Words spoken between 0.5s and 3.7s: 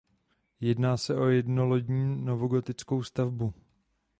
Jedná se o jednolodní novogotickou stavbu.